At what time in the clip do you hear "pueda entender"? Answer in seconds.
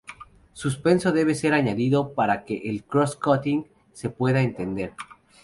4.09-4.93